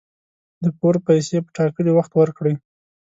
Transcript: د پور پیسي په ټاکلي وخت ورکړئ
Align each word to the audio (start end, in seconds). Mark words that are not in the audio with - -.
د 0.63 0.65
پور 0.77 0.95
پیسي 1.07 1.37
په 1.45 1.49
ټاکلي 1.57 1.91
وخت 1.93 2.11
ورکړئ 2.15 2.55